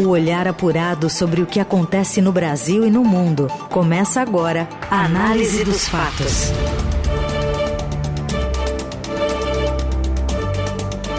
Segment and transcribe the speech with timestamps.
[0.00, 3.48] O olhar apurado sobre o que acontece no Brasil e no mundo.
[3.68, 6.50] Começa agora a Análise dos Fatos.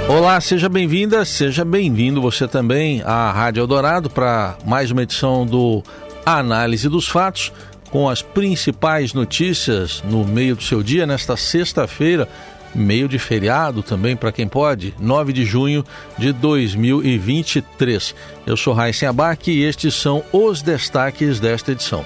[0.10, 5.84] Olá, seja bem-vinda, seja bem-vindo você também à Rádio Eldorado para mais uma edição do
[6.26, 7.54] Análise dos Fatos
[7.92, 12.28] com as principais notícias no meio do seu dia nesta sexta-feira,
[12.74, 15.84] meio de feriado também para quem pode, 9 de junho
[16.18, 18.16] de 2023.
[18.46, 22.06] Eu sou Raíssen Abac e estes são os destaques desta edição.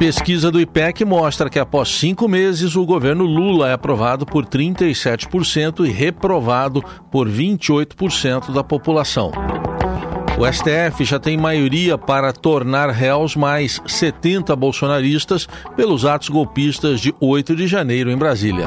[0.00, 5.86] Pesquisa do IPEC mostra que após cinco meses o governo Lula é aprovado por 37%
[5.86, 9.30] e reprovado por 28% da população.
[10.40, 17.14] O STF já tem maioria para tornar réus mais 70 bolsonaristas pelos atos golpistas de
[17.20, 18.66] 8 de janeiro em Brasília.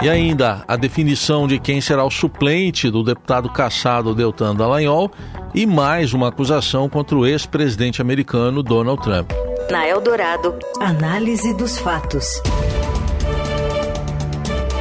[0.00, 5.10] E ainda a definição de quem será o suplente do deputado caçado Deltan Dallagnol
[5.52, 9.32] e mais uma acusação contra o ex-presidente americano Donald Trump.
[9.72, 12.40] Na Eldorado, análise dos fatos.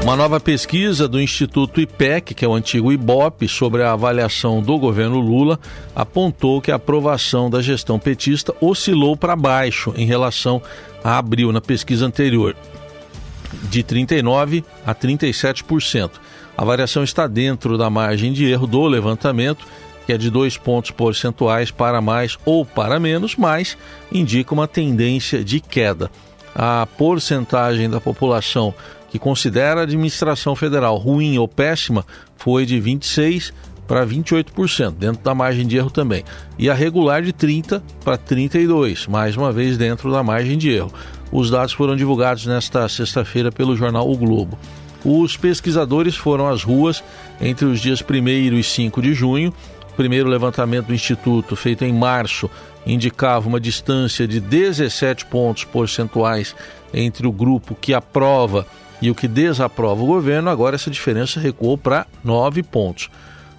[0.04, 4.78] Uma nova pesquisa do Instituto IPEC, que é o antigo IBOP, sobre a avaliação do
[4.78, 5.60] governo Lula,
[5.96, 10.62] apontou que a aprovação da gestão petista oscilou para baixo em relação
[11.04, 12.56] a abril, na pesquisa anterior,
[13.70, 16.12] de 39% a 37%.
[16.58, 19.66] A variação está dentro da margem de erro do levantamento,
[20.06, 23.78] que é de dois pontos percentuais para mais ou para menos, mas
[24.10, 26.10] indica uma tendência de queda.
[26.56, 28.74] A porcentagem da população
[29.10, 32.06] que considera a administração federal ruim ou péssima
[32.36, 33.54] foi de 26%
[33.88, 36.24] para 28%, dentro da margem de erro também.
[36.60, 40.92] E a regular de 30% para 32%, mais uma vez dentro da margem de erro.
[41.32, 44.60] Os dados foram divulgados nesta sexta-feira pelo jornal O Globo.
[45.06, 47.04] Os pesquisadores foram às ruas
[47.40, 49.54] entre os dias 1 e 5 de junho.
[49.90, 52.50] O primeiro levantamento do Instituto, feito em março,
[52.86, 56.56] indicava uma distância de 17 pontos percentuais
[56.94, 58.66] entre o grupo que aprova
[59.02, 63.10] e o que desaprova o governo, agora essa diferença recuou para nove pontos.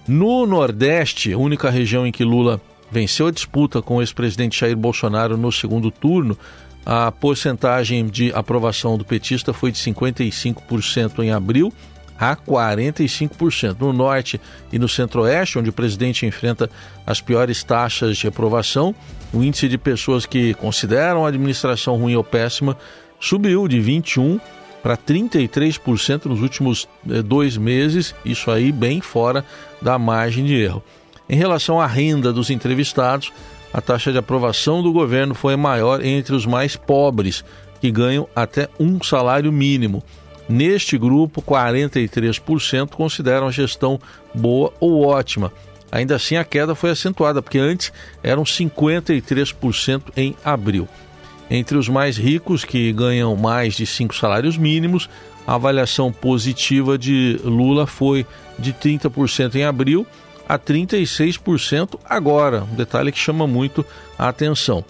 [0.07, 2.59] No Nordeste, única região em que Lula
[2.91, 6.37] venceu a disputa com o ex-presidente Jair Bolsonaro no segundo turno,
[6.85, 11.71] a porcentagem de aprovação do petista foi de 55% em abril
[12.19, 13.77] a 45%.
[13.79, 16.69] No Norte e no Centro-Oeste, onde o presidente enfrenta
[17.05, 18.93] as piores taxas de aprovação,
[19.31, 22.75] o índice de pessoas que consideram a administração ruim ou péssima
[23.19, 24.41] subiu de 21%
[24.81, 29.43] para 33% nos últimos eh, dois meses, isso aí bem fora
[29.81, 30.83] da margem de erro.
[31.29, 33.31] Em relação à renda dos entrevistados,
[33.73, 37.43] a taxa de aprovação do governo foi maior entre os mais pobres,
[37.79, 40.03] que ganham até um salário mínimo.
[40.47, 43.99] Neste grupo, 43% consideram a gestão
[44.33, 45.53] boa ou ótima.
[45.91, 50.87] Ainda assim, a queda foi acentuada, porque antes eram 53% em abril.
[51.49, 55.09] Entre os mais ricos, que ganham mais de cinco salários mínimos,
[55.47, 58.25] a avaliação positiva de Lula foi
[58.57, 60.05] de 30% em abril
[60.47, 62.63] a 36% agora.
[62.71, 63.85] Um detalhe que chama muito
[64.17, 64.85] a atenção.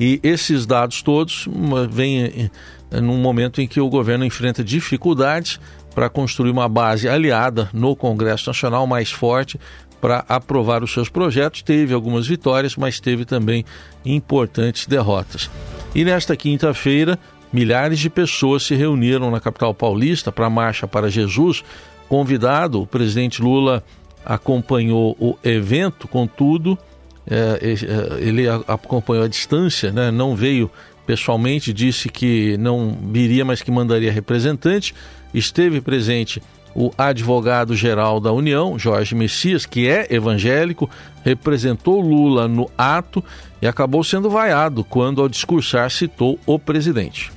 [0.00, 1.46] E esses dados todos
[1.90, 2.50] vêm
[2.90, 5.60] num momento em que o governo enfrenta dificuldades
[5.94, 9.60] para construir uma base aliada no Congresso Nacional mais forte
[10.02, 11.62] para aprovar os seus projetos.
[11.62, 13.64] Teve algumas vitórias, mas teve também
[14.04, 15.48] importantes derrotas.
[15.94, 17.16] E nesta quinta-feira,
[17.52, 21.62] milhares de pessoas se reuniram na capital paulista para a Marcha para Jesus.
[22.08, 23.84] Convidado, o presidente Lula
[24.24, 26.76] acompanhou o evento, contudo,
[27.24, 30.10] é, é, ele acompanhou a distância, né?
[30.10, 30.68] não veio
[31.06, 34.92] pessoalmente, disse que não viria, mas que mandaria representante.
[35.32, 36.42] Esteve presente
[36.74, 40.88] o advogado-geral da União, Jorge Messias, que é evangélico,
[41.24, 43.22] representou Lula no ato
[43.60, 47.32] e acabou sendo vaiado quando, ao discursar, citou o presidente.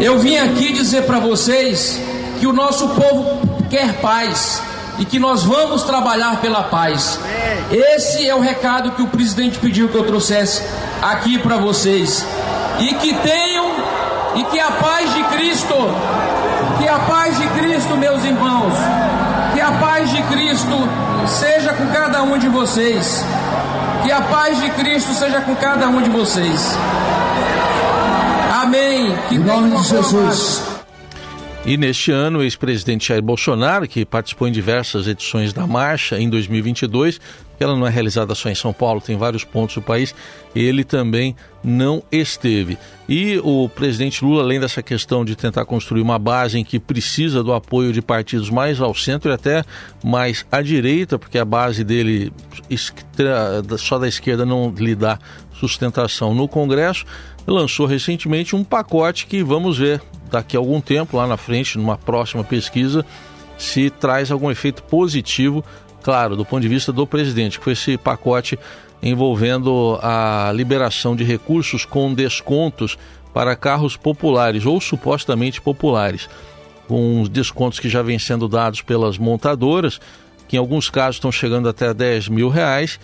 [0.00, 2.00] Eu vim aqui dizer para vocês
[2.40, 4.60] que o nosso povo quer paz
[4.98, 7.20] e que nós vamos trabalhar pela paz.
[7.70, 10.62] Esse é o recado que o presidente pediu que eu trouxesse
[11.02, 12.26] aqui para vocês.
[12.80, 13.72] E que tenham
[14.36, 15.74] e que a paz de Cristo
[16.78, 18.74] que a paz de Cristo, meus irmãos,
[19.52, 20.88] que a paz de Cristo
[21.26, 23.24] seja com cada um de vocês.
[24.02, 26.76] Que a paz de Cristo seja com cada um de vocês.
[28.62, 29.16] Amém.
[29.28, 30.73] Que em nome de Jesus.
[31.66, 36.28] E neste ano, o ex-presidente Jair Bolsonaro, que participou em diversas edições da marcha em
[36.28, 37.18] 2022,
[37.58, 40.14] ela não é realizada só em São Paulo, tem vários pontos do país,
[40.54, 42.76] ele também não esteve.
[43.08, 47.42] E o presidente Lula, além dessa questão de tentar construir uma base em que precisa
[47.42, 49.64] do apoio de partidos mais ao centro e até
[50.04, 52.30] mais à direita, porque a base dele
[53.78, 55.18] só da esquerda não lhe dá
[55.58, 57.04] sustentação no Congresso,
[57.46, 61.96] lançou recentemente um pacote que vamos ver daqui a algum tempo, lá na frente, numa
[61.96, 63.04] próxima pesquisa,
[63.56, 65.64] se traz algum efeito positivo,
[66.02, 68.58] claro, do ponto de vista do presidente, foi esse pacote
[69.02, 72.98] envolvendo a liberação de recursos com descontos
[73.32, 76.28] para carros populares ou supostamente populares,
[76.88, 80.00] com os descontos que já vêm sendo dados pelas montadoras,
[80.48, 82.98] que em alguns casos estão chegando até 10 mil reais,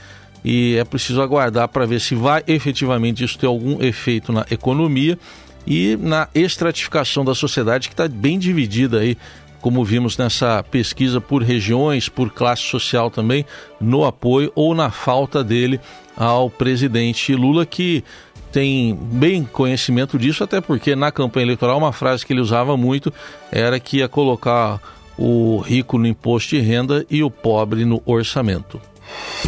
[0.45, 5.19] e é preciso aguardar para ver se vai efetivamente isso ter algum efeito na economia
[5.67, 9.17] e na estratificação da sociedade que está bem dividida aí,
[9.61, 13.45] como vimos nessa pesquisa por regiões, por classe social também,
[13.81, 15.79] no apoio ou na falta dele
[16.17, 18.03] ao presidente Lula, que
[18.51, 23.13] tem bem conhecimento disso, até porque na campanha eleitoral uma frase que ele usava muito
[23.53, 24.81] era que ia colocar
[25.17, 28.81] o rico no imposto de renda e o pobre no orçamento.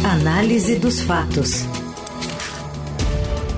[0.03, 1.65] Análise dos fatos.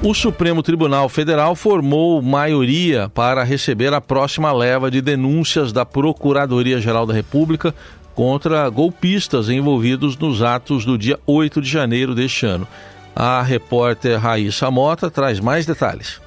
[0.03, 7.07] O Supremo Tribunal Federal formou maioria para receber a próxima leva de denúncias da Procuradoria-Geral
[7.07, 7.73] da República
[8.13, 12.67] contra golpistas envolvidos nos atos do dia 8 de janeiro deste ano.
[13.15, 16.21] A repórter Raíssa Mota traz mais detalhes.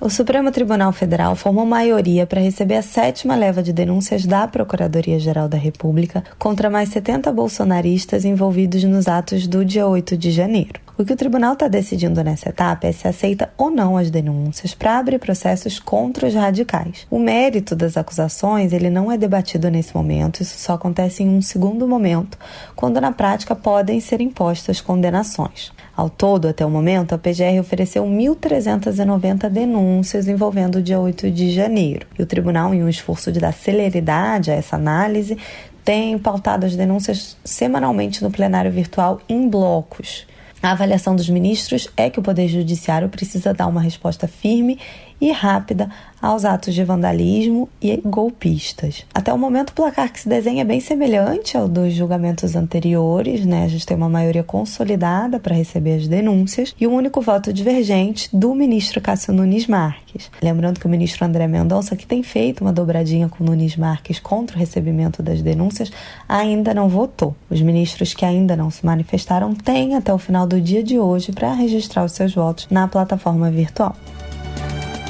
[0.00, 5.48] O Supremo Tribunal Federal formou maioria para receber a sétima leva de denúncias da Procuradoria-Geral
[5.48, 10.80] da República contra mais 70 bolsonaristas envolvidos nos atos do dia 8 de janeiro.
[10.96, 14.72] O que o tribunal está decidindo nessa etapa é se aceita ou não as denúncias
[14.72, 17.04] para abrir processos contra os radicais.
[17.10, 21.42] O mérito das acusações ele não é debatido nesse momento, isso só acontece em um
[21.42, 22.38] segundo momento,
[22.76, 25.72] quando na prática podem ser impostas condenações.
[25.98, 31.50] Ao todo, até o momento, a PGR ofereceu 1.390 denúncias envolvendo o dia 8 de
[31.50, 32.06] janeiro.
[32.16, 35.36] E o tribunal, em um esforço de dar celeridade a essa análise,
[35.84, 40.24] tem pautado as denúncias semanalmente no plenário virtual em blocos.
[40.62, 44.78] A avaliação dos ministros é que o Poder Judiciário precisa dar uma resposta firme
[45.20, 45.88] e rápida
[46.20, 49.04] aos atos de vandalismo e golpistas.
[49.14, 53.46] Até o momento, o placar que se desenha é bem semelhante ao dos julgamentos anteriores,
[53.46, 53.64] né?
[53.64, 58.28] A gente tem uma maioria consolidada para receber as denúncias e um único voto divergente
[58.32, 60.30] do ministro Cássio Nunes Marques.
[60.42, 64.56] Lembrando que o ministro André Mendonça, que tem feito uma dobradinha com Nunes Marques contra
[64.56, 65.90] o recebimento das denúncias,
[66.28, 67.36] ainda não votou.
[67.48, 71.32] Os ministros que ainda não se manifestaram têm até o final do dia de hoje
[71.32, 73.94] para registrar os seus votos na plataforma virtual.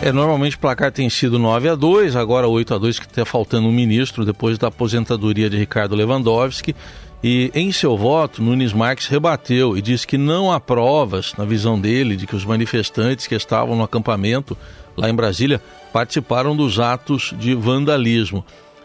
[0.00, 3.24] É, normalmente o placar tem sido 9 a 2, agora 8 a 2 que está
[3.24, 6.74] faltando um ministro depois da aposentadoria de Ricardo Lewandowski.
[7.22, 11.80] E em seu voto, Nunes Marques rebateu e disse que não há provas, na visão
[11.80, 14.56] dele, de que os manifestantes que estavam no acampamento
[14.96, 15.60] lá em Brasília
[15.92, 18.44] participaram dos atos de vandalismo.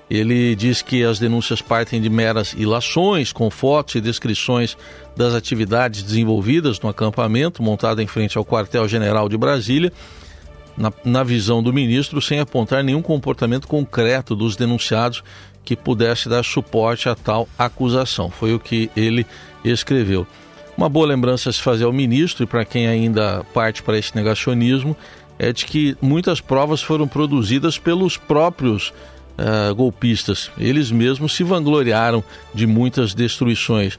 [0.10, 4.76] Ele diz que as denúncias partem de meras ilações, com fotos e descrições
[5.16, 9.94] das atividades desenvolvidas no acampamento montado em frente ao quartel-general de Brasília
[10.78, 15.24] na, na visão do ministro, sem apontar nenhum comportamento concreto dos denunciados
[15.64, 18.30] que pudesse dar suporte a tal acusação.
[18.30, 19.26] Foi o que ele
[19.64, 20.28] escreveu.
[20.76, 24.16] Uma boa lembrança a se fazer ao ministro e para quem ainda parte para esse
[24.16, 24.98] negacionismo
[25.38, 28.92] é de que muitas provas foram produzidas pelos próprios
[29.38, 30.52] uh, golpistas.
[30.58, 32.24] Eles mesmos se vangloriaram
[32.54, 33.98] de muitas destruições.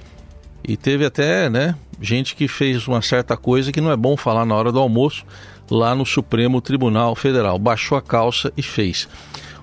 [0.67, 4.45] E teve até né, gente que fez uma certa coisa que não é bom falar
[4.45, 5.25] na hora do almoço,
[5.71, 7.59] lá no Supremo Tribunal Federal.
[7.59, 9.09] Baixou a calça e fez.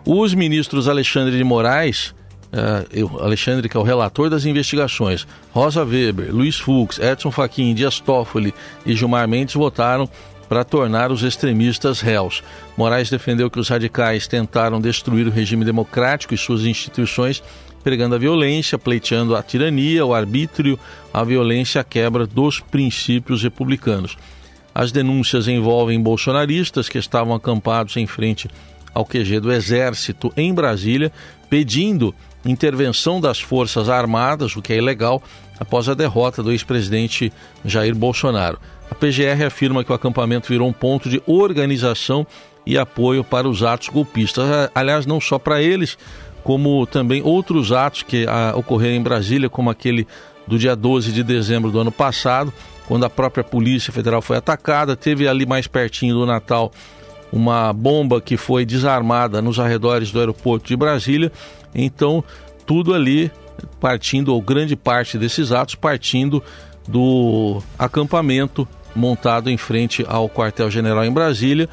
[0.05, 2.13] Os ministros Alexandre de Moraes,
[2.51, 7.99] uh, Alexandre, que é o relator das investigações, Rosa Weber, Luiz Fux, Edson Fachin, Dias
[7.99, 8.53] Toffoli
[8.85, 10.09] e Gilmar Mendes votaram
[10.49, 12.43] para tornar os extremistas réus.
[12.75, 17.41] Moraes defendeu que os radicais tentaram destruir o regime democrático e suas instituições,
[17.81, 20.77] pregando a violência, pleiteando a tirania, o arbítrio,
[21.13, 24.17] a violência, a quebra dos princípios republicanos.
[24.73, 28.49] As denúncias envolvem bolsonaristas que estavam acampados em frente
[28.93, 31.11] ao QG do Exército em Brasília,
[31.49, 32.13] pedindo
[32.45, 35.21] intervenção das Forças Armadas, o que é ilegal,
[35.59, 37.31] após a derrota do ex-presidente
[37.63, 38.59] Jair Bolsonaro.
[38.89, 42.25] A PGR afirma que o acampamento virou um ponto de organização
[42.65, 44.69] e apoio para os atos golpistas.
[44.75, 45.97] Aliás, não só para eles,
[46.43, 50.07] como também outros atos que ah, ocorreram em Brasília, como aquele
[50.47, 52.51] do dia 12 de dezembro do ano passado,
[52.91, 54.97] quando a própria Polícia Federal foi atacada.
[54.97, 56.73] Teve ali mais pertinho do Natal
[57.31, 61.31] uma bomba que foi desarmada nos arredores do aeroporto de Brasília.
[61.73, 62.21] Então,
[62.65, 63.31] tudo ali
[63.79, 66.43] partindo, ou grande parte desses atos, partindo
[66.85, 71.69] do acampamento montado em frente ao quartel-general em Brasília,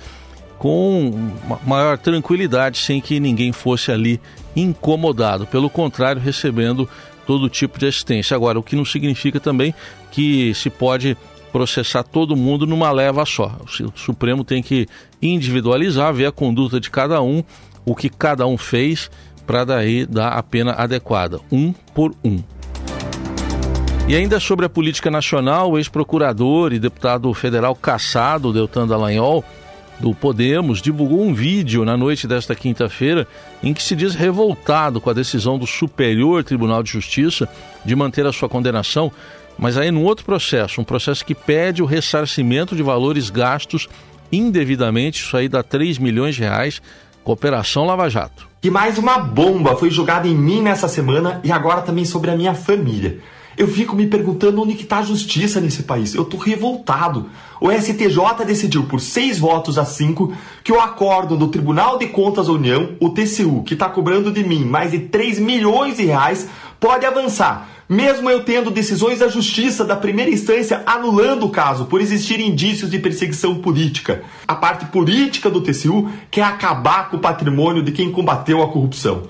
[0.57, 1.33] com
[1.67, 4.21] maior tranquilidade, sem que ninguém fosse ali
[4.55, 5.49] incomodado.
[5.49, 6.89] Pelo contrário, recebendo
[7.29, 8.35] todo tipo de assistência.
[8.35, 9.75] Agora, o que não significa também
[10.11, 11.15] que se pode
[11.53, 13.55] processar todo mundo numa leva só.
[13.63, 14.87] O Supremo tem que
[15.21, 17.45] individualizar, ver a conduta de cada um,
[17.85, 19.11] o que cada um fez,
[19.47, 22.43] para daí dar a pena adequada, um por um.
[24.09, 29.45] E ainda sobre a política nacional, o ex-procurador e deputado federal caçado, Deltan Dallagnol,
[30.01, 33.27] do Podemos, divulgou um vídeo na noite desta quinta-feira
[33.63, 37.49] em que se diz revoltado com a decisão do Superior Tribunal de Justiça
[37.85, 39.13] de manter a sua condenação
[39.59, 43.89] mas aí num outro processo, um processo que pede o ressarcimento de valores gastos
[44.31, 46.81] indevidamente, isso aí dá 3 milhões de reais,
[47.25, 48.47] Cooperação Lava Jato.
[48.63, 52.37] E mais uma bomba foi jogada em mim nessa semana e agora também sobre a
[52.37, 53.19] minha família.
[53.59, 56.15] Eu fico me perguntando onde está a justiça nesse país.
[56.15, 57.29] Eu tô revoltado.
[57.61, 62.47] O STJ decidiu por seis votos a cinco que o acordo do Tribunal de Contas
[62.47, 66.49] da União, o TCU, que está cobrando de mim mais de 3 milhões de reais,
[66.79, 72.03] pode avançar mesmo eu tendo decisões da justiça da primeira instância anulando o caso por
[72.03, 74.23] existir indícios de perseguição política.
[74.47, 79.23] A parte política do TCU quer acabar com o patrimônio de quem combateu a corrupção.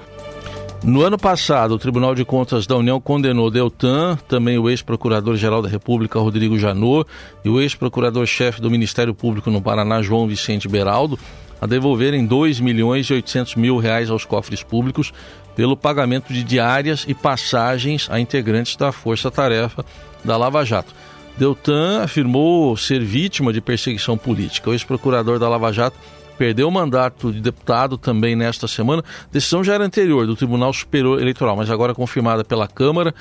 [0.82, 5.68] No ano passado, o Tribunal de Contas da União condenou Deltan, também o ex-procurador-geral da
[5.68, 7.08] República, Rodrigo Janot,
[7.44, 11.18] e o ex-procurador-chefe do Ministério Público no Paraná, João Vicente Beraldo,
[11.60, 15.12] a devolverem 2 milhões e 800 mil reais aos cofres públicos
[15.56, 19.84] pelo pagamento de diárias e passagens a integrantes da Força Tarefa
[20.24, 20.94] da Lava Jato.
[21.36, 24.70] Deltan afirmou ser vítima de perseguição política.
[24.70, 25.98] O ex-procurador da Lava Jato
[26.38, 29.02] perdeu o mandato de deputado também nesta semana.
[29.24, 33.14] A decisão já era anterior do Tribunal Superior Eleitoral, mas agora confirmada pela Câmara,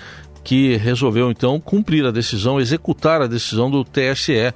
[0.44, 4.54] que resolveu então cumprir a decisão, executar a decisão do TSE.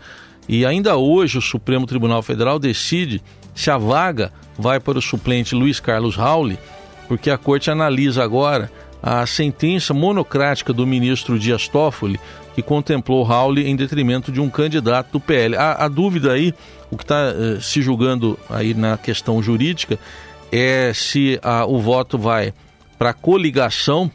[0.48, 3.22] E ainda hoje o Supremo Tribunal Federal decide
[3.54, 6.58] se a vaga vai para o suplente Luiz Carlos Rauli
[7.12, 8.72] porque a corte analisa agora
[9.04, 12.18] a sentença monocrática do ministro Dias Toffoli,
[12.62, 15.56] que contemplou Raul em detrimento de um candidato do PL.
[15.56, 16.54] A, a dúvida aí,
[16.90, 19.98] o que está eh, se julgando aí na questão jurídica,
[20.52, 22.54] é se o voto vai
[22.98, 24.12] para coligação,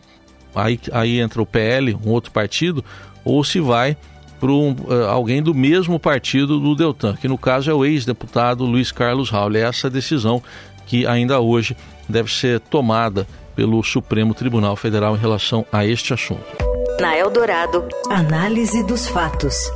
[0.54, 2.84] aí, aí entra o PL, um outro partido,
[3.24, 3.96] ou se vai
[4.38, 8.64] para um, uh, alguém do mesmo partido do Deltan, que no caso é o ex-deputado
[8.64, 9.56] Luiz Carlos Raul.
[9.56, 10.42] É essa decisão
[10.86, 11.74] que ainda hoje
[12.06, 13.26] deve ser tomada
[13.56, 16.65] pelo Supremo Tribunal Federal em relação a este assunto.
[16.98, 19.70] Na Eldorado, análise dos fatos.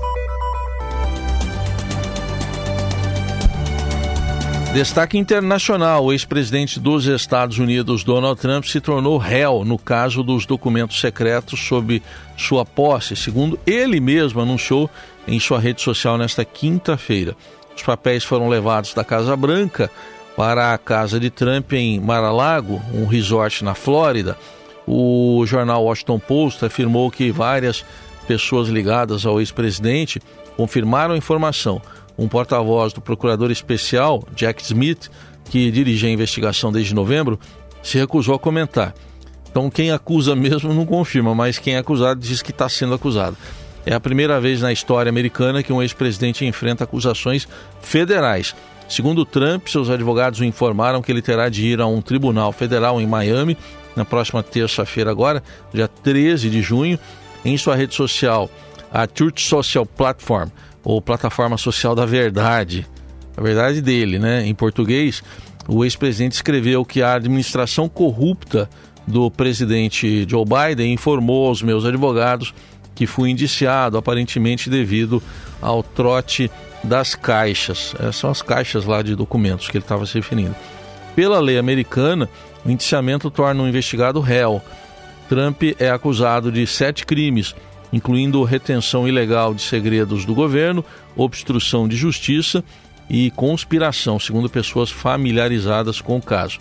[4.72, 10.46] Destaque internacional: o ex-presidente dos Estados Unidos, Donald Trump, se tornou réu no caso dos
[10.46, 12.02] documentos secretos sob
[12.38, 14.88] sua posse, segundo ele mesmo anunciou
[15.28, 17.36] em sua rede social nesta quinta-feira.
[17.76, 19.90] Os papéis foram levados da Casa Branca
[20.34, 24.38] para a casa de Trump em Mar-a-Lago, um resort na Flórida.
[24.86, 27.84] O jornal Washington Post afirmou que várias
[28.26, 30.20] pessoas ligadas ao ex-presidente
[30.56, 31.80] confirmaram a informação.
[32.18, 35.08] Um porta-voz do procurador especial, Jack Smith,
[35.44, 37.38] que dirige a investigação desde novembro,
[37.82, 38.94] se recusou a comentar.
[39.50, 43.36] Então, quem acusa mesmo não confirma, mas quem é acusado diz que está sendo acusado.
[43.84, 47.48] É a primeira vez na história americana que um ex-presidente enfrenta acusações
[47.80, 48.54] federais.
[48.88, 53.00] Segundo Trump, seus advogados o informaram que ele terá de ir a um tribunal federal
[53.00, 53.56] em Miami
[53.96, 55.42] na próxima terça-feira, agora,
[55.72, 56.98] dia 13 de junho.
[57.44, 58.50] Em sua rede social,
[58.92, 60.48] a Truth Social Platform,
[60.84, 62.86] ou Plataforma Social da Verdade,
[63.36, 64.46] a verdade dele, né?
[64.46, 65.22] Em português,
[65.66, 68.68] o ex-presidente escreveu que a administração corrupta
[69.06, 72.54] do presidente Joe Biden informou aos meus advogados
[72.94, 75.22] que fui indiciado, aparentemente devido
[75.60, 76.50] ao trote
[76.84, 77.94] das caixas.
[77.98, 80.54] Essas são as caixas lá de documentos que ele estava se referindo.
[81.14, 82.28] Pela lei americana,
[82.64, 84.62] o indiciamento torna um investigado réu.
[85.28, 87.54] Trump é acusado de sete crimes,
[87.92, 90.84] incluindo retenção ilegal de segredos do governo,
[91.16, 92.64] obstrução de justiça
[93.08, 96.58] e conspiração, segundo pessoas familiarizadas com o caso.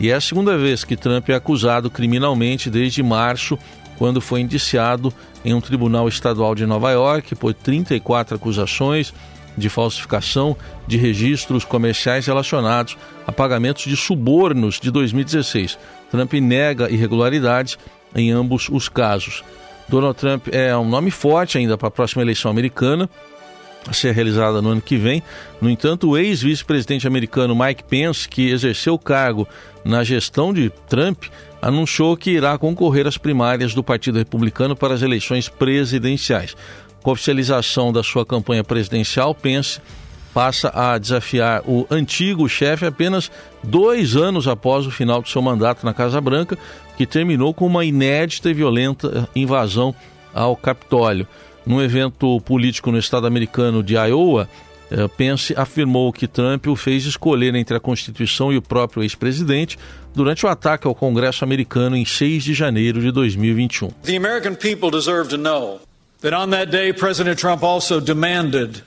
[0.00, 3.58] E é a segunda vez que Trump é acusado criminalmente desde março,
[3.98, 5.12] quando foi indiciado
[5.44, 9.12] em um tribunal estadual de Nova York por 34 acusações,
[9.58, 12.96] de falsificação de registros comerciais relacionados
[13.26, 15.78] a pagamentos de subornos de 2016.
[16.10, 17.78] Trump nega irregularidades
[18.14, 19.44] em ambos os casos.
[19.88, 23.08] Donald Trump é um nome forte ainda para a próxima eleição americana.
[23.86, 25.22] a ser realizada no ano que vem.
[25.62, 29.48] No entanto, o ex-vice-presidente americano Mike Pence, que exerceu o cargo
[29.84, 31.24] na gestão de Trump,
[31.62, 36.56] anunciou que irá concorrer às primárias do Partido Republicano para as eleições presidenciais.
[37.12, 39.80] Oficialização da sua campanha presidencial, Pence
[40.34, 43.30] passa a desafiar o antigo chefe apenas
[43.64, 46.56] dois anos após o final do seu mandato na Casa Branca,
[46.96, 49.94] que terminou com uma inédita e violenta invasão
[50.34, 51.26] ao Capitólio.
[51.66, 54.48] Num evento político no estado americano de Iowa,
[54.90, 59.78] eh, Pence afirmou que Trump o fez escolher entre a Constituição e o próprio ex-presidente
[60.14, 63.88] durante o ataque ao Congresso americano em 6 de janeiro de 2021.
[64.02, 65.80] The American people deserve to know
[66.20, 68.82] that on that day President Trump also demanded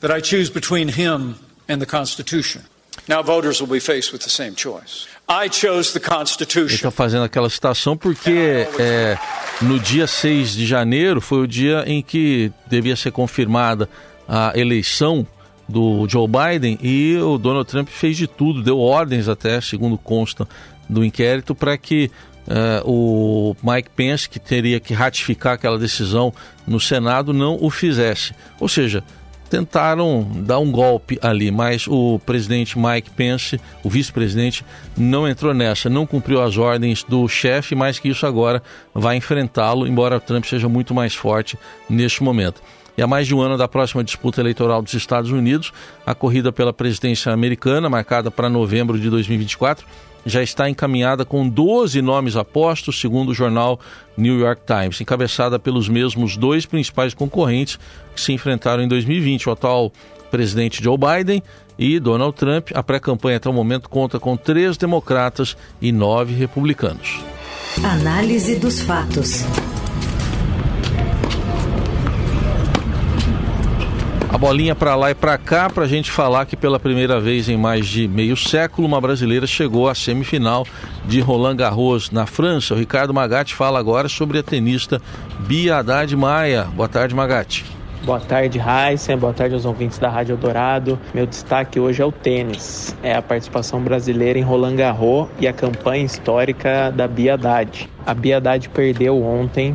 [0.00, 1.36] that I choose between him
[1.68, 2.62] and the Constitution.
[3.08, 5.06] Now voters will be faced with the same choice.
[5.28, 6.66] I chose the Constitution.
[6.66, 9.18] Ele está fazendo aquela citação porque é,
[9.60, 13.88] no dia 6 de janeiro foi o dia em que devia ser confirmada
[14.28, 15.26] a eleição
[15.68, 20.46] do Joe Biden e o Donald Trump fez de tudo, deu ordens até, segundo consta
[20.88, 22.10] do inquérito, para que
[22.46, 26.32] uh, o Mike Pence, que teria que ratificar aquela decisão
[26.66, 28.34] no Senado, não o fizesse.
[28.60, 29.02] Ou seja,
[29.48, 34.64] tentaram dar um golpe ali, mas o presidente Mike Pence, o vice-presidente,
[34.96, 38.62] não entrou nessa, não cumpriu as ordens do chefe, mais que isso agora
[38.94, 42.62] vai enfrentá-lo, embora Trump seja muito mais forte neste momento.
[42.96, 45.72] E há mais de um ano da próxima disputa eleitoral dos Estados Unidos,
[46.06, 49.86] a corrida pela presidência americana, marcada para novembro de 2024,
[50.26, 53.80] já está encaminhada com 12 nomes apostos, segundo o jornal
[54.16, 57.78] New York Times, encabeçada pelos mesmos dois principais concorrentes
[58.14, 59.92] que se enfrentaram em 2020, o atual
[60.30, 61.42] presidente Joe Biden
[61.78, 62.70] e Donald Trump.
[62.74, 67.20] A pré-campanha até o momento conta com três democratas e nove republicanos.
[67.84, 69.44] Análise dos fatos.
[74.36, 77.48] A bolinha para lá e para cá para a gente falar que pela primeira vez
[77.48, 80.66] em mais de meio século uma brasileira chegou à semifinal
[81.06, 82.74] de Roland Garros na França.
[82.74, 85.00] O Ricardo Magatti fala agora sobre a tenista
[85.46, 86.64] Bia Haddad Maia.
[86.64, 87.64] Boa tarde, Magatti.
[88.04, 89.16] Boa tarde, Heisen.
[89.16, 91.00] Boa tarde aos ouvintes da Rádio Eldorado.
[91.14, 92.94] Meu destaque hoje é o tênis.
[93.02, 97.88] É a participação brasileira em Roland Garros e a campanha histórica da Bia Haddad.
[98.04, 99.74] A Bia Haddad perdeu ontem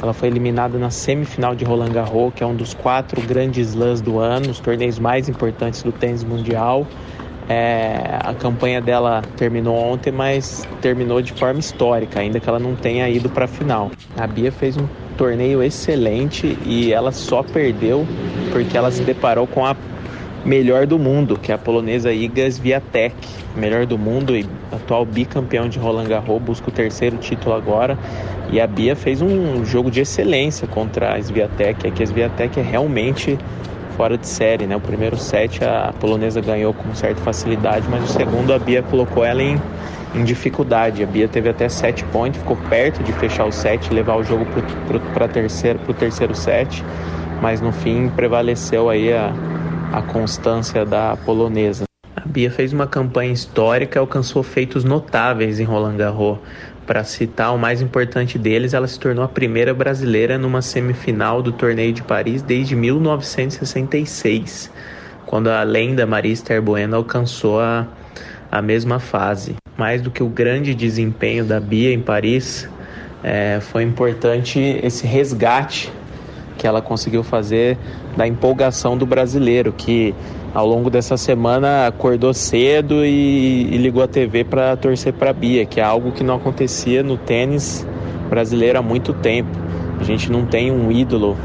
[0.00, 4.00] ela foi eliminada na semifinal de Roland Garros, que é um dos quatro grandes slams
[4.00, 6.86] do ano, os torneios mais importantes do tênis mundial.
[7.48, 12.74] É, a campanha dela terminou ontem, mas terminou de forma histórica, ainda que ela não
[12.74, 13.90] tenha ido para a final.
[14.16, 14.86] A Bia fez um
[15.16, 18.06] torneio excelente e ela só perdeu
[18.52, 19.76] porque ela se deparou com a
[20.44, 23.14] melhor do mundo, que é a polonesa Iga Swiatek,
[23.56, 27.96] melhor do mundo e atual bicampeão de Roland Garros, busca o terceiro título agora.
[28.52, 32.60] E a Bia fez um jogo de excelência contra a Sviatek, é que a Sviatek
[32.60, 33.38] é realmente
[33.96, 34.76] fora de série, né?
[34.76, 39.24] O primeiro set a polonesa ganhou com certa facilidade, mas o segundo a Bia colocou
[39.24, 39.56] ela em,
[40.14, 41.02] em dificuldade.
[41.02, 44.46] A Bia teve até sete pontos, ficou perto de fechar o set, levar o jogo
[45.14, 46.84] para terceiro, o terceiro set,
[47.40, 49.32] mas no fim prevaleceu aí a,
[49.94, 51.84] a constância da polonesa.
[52.14, 56.38] A Bia fez uma campanha histórica, alcançou feitos notáveis em Roland Garros.
[56.86, 61.52] Para citar o mais importante deles, ela se tornou a primeira brasileira numa semifinal do
[61.52, 64.68] torneio de Paris desde 1966,
[65.24, 67.86] quando a lenda Maria Esther Bueno alcançou a,
[68.50, 69.54] a mesma fase.
[69.76, 72.68] Mais do que o grande desempenho da Bia em Paris,
[73.22, 75.92] é, foi importante esse resgate
[76.58, 77.78] que ela conseguiu fazer
[78.16, 80.14] da empolgação do brasileiro, que
[80.54, 85.32] ao longo dessa semana acordou cedo e, e ligou a TV para torcer para a
[85.32, 87.86] Bia, que é algo que não acontecia no tênis
[88.28, 89.50] brasileiro há muito tempo.
[90.00, 91.36] A gente não tem um ídolo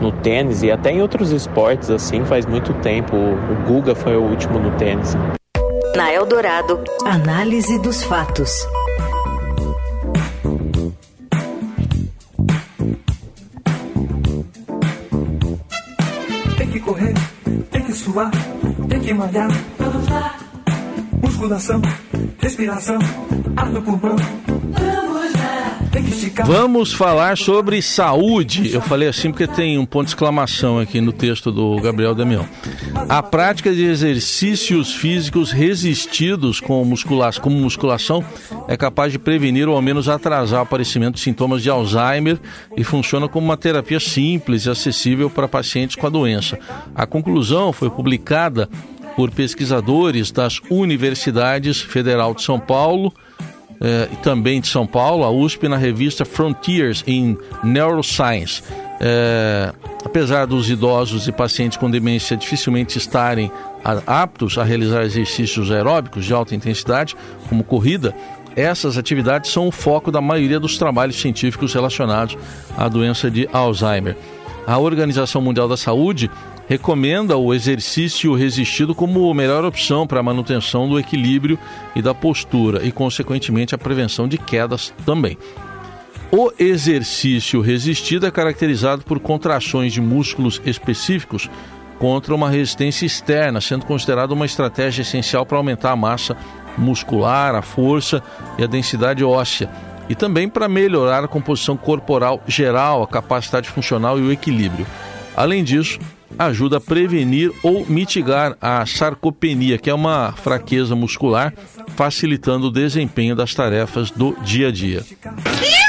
[0.00, 3.16] no tênis e até em outros esportes assim faz muito tempo.
[3.16, 5.16] O, Guga foi o último no tênis.
[5.96, 8.66] Na Eldorado, análise dos fatos.
[17.98, 18.47] suar, tem que
[19.14, 19.48] malhar.
[21.22, 21.80] Musculação,
[22.40, 22.98] respiração,
[23.56, 24.16] ar pulmão.
[26.46, 28.72] Vamos falar sobre saúde.
[28.72, 32.46] Eu falei assim porque tem um ponto de exclamação aqui no texto do Gabriel Damião.
[33.08, 36.88] A prática de exercícios físicos resistidos com
[37.40, 38.24] como musculação
[38.66, 42.38] é capaz de prevenir ou ao menos atrasar o aparecimento de sintomas de Alzheimer
[42.76, 46.58] e funciona como uma terapia simples e acessível para pacientes com a doença.
[46.94, 48.68] A conclusão foi publicada
[49.18, 53.12] por pesquisadores das universidades Federal de São Paulo,
[53.80, 58.62] eh, e também de São Paulo, a USP, na revista Frontiers in Neuroscience.
[59.00, 59.72] É,
[60.04, 63.50] apesar dos idosos e pacientes com demência dificilmente estarem
[64.06, 67.16] aptos a realizar exercícios aeróbicos de alta intensidade,
[67.48, 68.14] como corrida,
[68.54, 72.38] essas atividades são o foco da maioria dos trabalhos científicos relacionados
[72.76, 74.16] à doença de Alzheimer.
[74.64, 76.30] A Organização Mundial da Saúde
[76.68, 81.58] recomenda o exercício resistido como a melhor opção para a manutenção do equilíbrio
[81.96, 85.38] e da postura e, consequentemente, a prevenção de quedas também.
[86.30, 91.48] O exercício resistido é caracterizado por contrações de músculos específicos
[91.98, 96.36] contra uma resistência externa, sendo considerado uma estratégia essencial para aumentar a massa
[96.76, 98.22] muscular, a força
[98.58, 99.70] e a densidade óssea,
[100.06, 104.86] e também para melhorar a composição corporal geral, a capacidade funcional e o equilíbrio.
[105.34, 105.98] Além disso,
[106.38, 111.54] ajuda a prevenir ou mitigar a sarcopenia, que é uma fraqueza muscular,
[111.96, 115.00] facilitando o desempenho das tarefas do dia a dia.
[115.00, 115.88] Isso!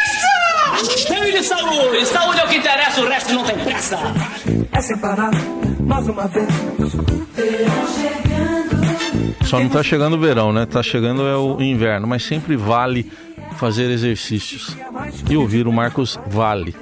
[1.39, 2.05] De saúde!
[2.05, 3.97] Saúde é o que interessa, o resto não tem pressa!
[4.73, 6.47] É mais uma vez.
[9.45, 10.63] Só não está chegando o verão, né?
[10.63, 13.09] Está chegando é o inverno, mas sempre vale
[13.57, 14.75] fazer exercícios
[15.29, 16.75] e ouvir o Marcos Vale.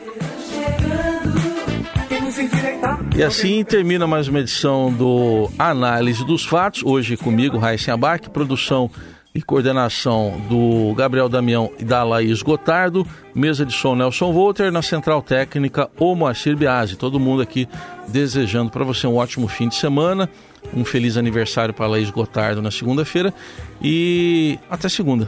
[3.18, 6.84] E assim termina mais uma edição do Análise dos Fatos.
[6.84, 8.92] Hoje comigo, Raíssa Abac, produção
[9.34, 14.84] e coordenação do Gabriel Damião e da Laís Gotardo, mesa de som Nelson Volter, na
[14.84, 16.96] central técnica o Moacir Biasi.
[16.96, 17.68] Todo mundo aqui
[18.08, 20.30] desejando para você um ótimo fim de semana,
[20.72, 23.34] um feliz aniversário para Laís Gotardo na segunda-feira
[23.82, 25.28] e até segunda.